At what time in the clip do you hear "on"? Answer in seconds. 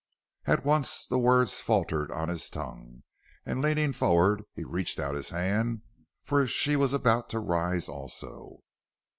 2.11-2.27